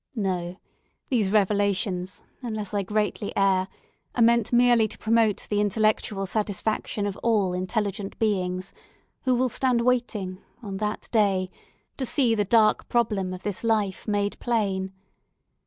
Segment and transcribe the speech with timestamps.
[0.15, 0.57] No;
[1.09, 3.67] these revelations, unless I greatly err,
[4.15, 8.73] are meant merely to promote the intellectual satisfaction of all intelligent beings,
[9.25, 11.51] who will stand waiting, on that day,
[11.97, 14.91] to see the dark problem of this life made plain.